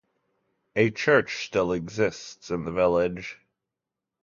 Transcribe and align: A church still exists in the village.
A 0.75 0.89
church 0.89 1.45
still 1.45 1.71
exists 1.73 2.49
in 2.49 2.65
the 2.65 2.71
village. 2.71 3.37